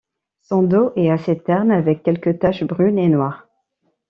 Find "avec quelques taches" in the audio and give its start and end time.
1.69-2.63